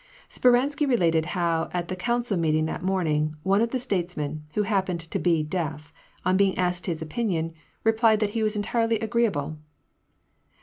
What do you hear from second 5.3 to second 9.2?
deaf, on being asked his opinion, replied that he was entirely